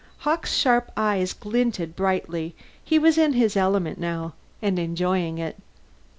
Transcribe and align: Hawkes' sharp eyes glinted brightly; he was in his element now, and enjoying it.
Hawkes' 0.21 0.55
sharp 0.55 0.91
eyes 0.97 1.31
glinted 1.31 1.95
brightly; 1.95 2.55
he 2.83 2.97
was 2.97 3.19
in 3.19 3.33
his 3.33 3.55
element 3.55 3.99
now, 3.99 4.33
and 4.59 4.79
enjoying 4.79 5.37
it. 5.37 5.57